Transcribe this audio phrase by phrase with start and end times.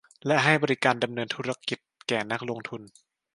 [0.27, 2.81] และให้บริการการดำเนินธุรกิจแก่นักลงทุน